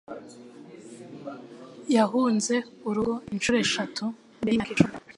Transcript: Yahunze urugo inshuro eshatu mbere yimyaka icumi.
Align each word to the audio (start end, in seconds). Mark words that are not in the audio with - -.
Yahunze 1.95 2.55
urugo 2.87 3.13
inshuro 3.33 3.57
eshatu 3.65 4.03
mbere 4.41 4.51
yimyaka 4.53 4.73
icumi. 4.75 4.93